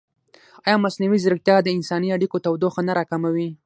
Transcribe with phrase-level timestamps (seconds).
[0.65, 3.49] ایا مصنوعي ځیرکتیا د انساني اړیکو تودوخه نه راکموي؟